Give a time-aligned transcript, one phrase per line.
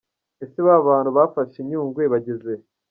[0.43, 2.63] Ese babantu bafashe Nyungwe bageze he?